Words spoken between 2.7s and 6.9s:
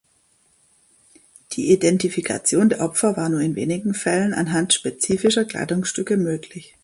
Opfer war nur in wenigen Fällen anhand spezifischer Kleidungsstücke möglich.